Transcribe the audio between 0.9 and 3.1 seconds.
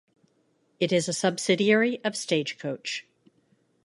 is a subsidiary of Stagecoach.